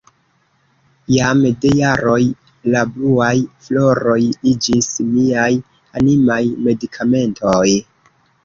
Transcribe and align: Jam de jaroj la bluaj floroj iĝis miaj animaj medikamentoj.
Jam 1.15 1.43
de 1.65 1.73
jaroj 1.79 2.17
la 2.75 2.81
bluaj 2.95 3.29
floroj 3.67 4.17
iĝis 4.53 4.89
miaj 5.13 5.49
animaj 6.03 6.43
medikamentoj. 6.71 7.67